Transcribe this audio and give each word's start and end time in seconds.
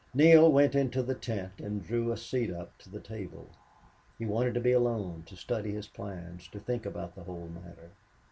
Neale 0.15 0.51
went 0.51 0.73
into 0.73 1.03
the 1.03 1.13
tent 1.13 1.51
and 1.59 1.85
drew 1.85 2.11
a 2.11 2.17
seat 2.17 2.49
up 2.51 2.75
to 2.79 2.89
the 2.89 2.99
table. 2.99 3.51
He 4.17 4.25
wanted 4.25 4.55
to 4.55 4.59
be 4.59 4.71
alone 4.71 5.21
to 5.27 5.35
study 5.35 5.73
his 5.75 5.85
plans 5.87 6.47
to 6.47 6.59
think 6.59 6.87
about 6.87 7.13
the 7.13 7.21
whole 7.25 7.47
matter. 7.49 7.91